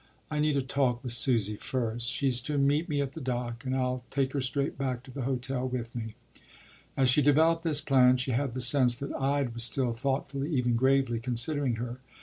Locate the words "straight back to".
4.41-5.11